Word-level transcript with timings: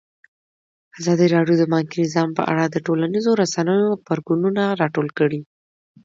ازادي 0.99 1.27
راډیو 1.35 1.55
د 1.59 1.63
بانکي 1.73 1.97
نظام 2.05 2.29
په 2.37 2.43
اړه 2.51 2.63
د 2.67 2.75
ټولنیزو 2.85 3.31
رسنیو 3.41 3.89
غبرګونونه 3.99 4.63
راټول 4.81 5.07
کړي. 5.19 5.39